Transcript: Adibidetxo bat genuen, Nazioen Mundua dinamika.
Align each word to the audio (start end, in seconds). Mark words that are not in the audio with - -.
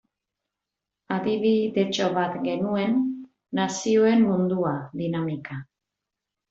Adibidetxo 1.15 2.09
bat 2.17 2.39
genuen, 2.47 2.99
Nazioen 3.61 4.27
Mundua 4.33 4.77
dinamika. 5.05 5.65